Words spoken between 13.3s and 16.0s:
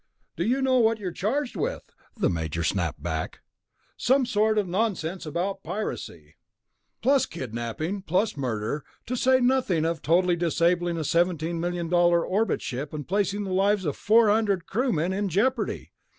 the lives of four hundred crewmen in jeopardy."